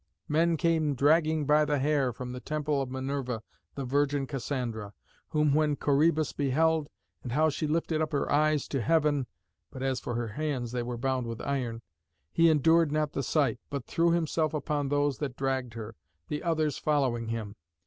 [0.27, 3.43] men came dragging by the hair from the temple of Minerva
[3.75, 4.93] the virgin Cassandra,
[5.29, 6.89] whom when Corœbus beheld,
[7.21, 9.27] and how she lifted up her eyes to heaven
[9.69, 11.83] (but as for her hands, they were bound with iron),
[12.31, 15.93] he endured not the sight, but threw himself upon those that dragged her,
[16.29, 17.55] the others following him.